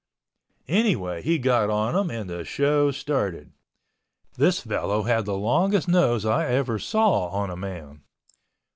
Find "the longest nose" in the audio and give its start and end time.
5.25-6.25